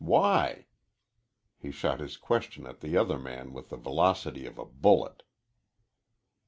[0.03, 0.65] Why?"
[1.59, 5.21] He shot his question at the other man with the velocity of a bullet.